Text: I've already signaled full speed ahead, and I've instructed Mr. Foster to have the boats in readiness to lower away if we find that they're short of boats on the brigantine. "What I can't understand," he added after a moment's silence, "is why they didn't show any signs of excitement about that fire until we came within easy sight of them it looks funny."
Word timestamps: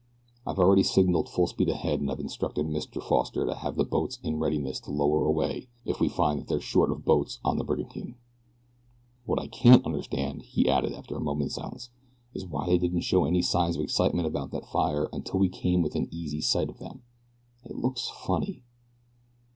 I've 0.47 0.57
already 0.57 0.81
signaled 0.81 1.29
full 1.29 1.45
speed 1.45 1.69
ahead, 1.69 1.99
and 1.99 2.09
I've 2.09 2.19
instructed 2.19 2.65
Mr. 2.65 2.99
Foster 3.03 3.45
to 3.45 3.53
have 3.53 3.75
the 3.75 3.83
boats 3.83 4.17
in 4.23 4.39
readiness 4.39 4.79
to 4.79 4.91
lower 4.91 5.27
away 5.27 5.67
if 5.85 5.99
we 5.99 6.09
find 6.09 6.39
that 6.39 6.47
they're 6.47 6.59
short 6.59 6.89
of 6.89 7.05
boats 7.05 7.39
on 7.45 7.59
the 7.59 7.63
brigantine. 7.63 8.15
"What 9.27 9.39
I 9.39 9.45
can't 9.45 9.85
understand," 9.85 10.41
he 10.41 10.67
added 10.67 10.93
after 10.93 11.15
a 11.15 11.19
moment's 11.21 11.53
silence, 11.53 11.91
"is 12.33 12.47
why 12.47 12.65
they 12.65 12.79
didn't 12.79 13.01
show 13.01 13.25
any 13.25 13.43
signs 13.43 13.75
of 13.75 13.83
excitement 13.83 14.25
about 14.25 14.49
that 14.53 14.65
fire 14.65 15.07
until 15.13 15.39
we 15.39 15.49
came 15.49 15.83
within 15.83 16.07
easy 16.09 16.41
sight 16.41 16.69
of 16.69 16.79
them 16.79 17.03
it 17.63 17.75
looks 17.75 18.09
funny." 18.09 18.63